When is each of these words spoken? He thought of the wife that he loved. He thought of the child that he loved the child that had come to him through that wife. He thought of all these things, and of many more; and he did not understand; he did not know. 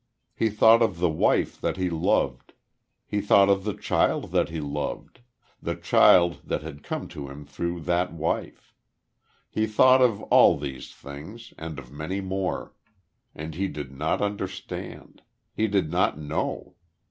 He 0.35 0.49
thought 0.49 0.81
of 0.81 0.97
the 0.97 1.11
wife 1.11 1.61
that 1.61 1.77
he 1.77 1.87
loved. 1.87 2.53
He 3.05 3.21
thought 3.21 3.49
of 3.49 3.63
the 3.65 3.75
child 3.75 4.31
that 4.31 4.49
he 4.49 4.59
loved 4.59 5.19
the 5.61 5.75
child 5.75 6.41
that 6.43 6.63
had 6.63 6.81
come 6.81 7.07
to 7.09 7.29
him 7.29 7.45
through 7.45 7.81
that 7.81 8.11
wife. 8.11 8.73
He 9.47 9.67
thought 9.67 10.01
of 10.01 10.23
all 10.23 10.57
these 10.57 10.91
things, 10.91 11.53
and 11.55 11.77
of 11.77 11.91
many 11.91 12.19
more; 12.19 12.73
and 13.35 13.53
he 13.53 13.67
did 13.67 13.91
not 13.91 14.23
understand; 14.23 15.21
he 15.53 15.67
did 15.67 15.91
not 15.91 16.17
know. 16.17 16.73